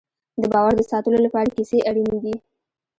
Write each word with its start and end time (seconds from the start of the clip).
د 0.41 0.43
باور 0.53 0.73
د 0.77 0.81
ساتلو 0.91 1.17
لپاره 1.25 1.49
کیسې 1.57 1.77
اړینې 1.89 2.17
دي. 2.23 2.35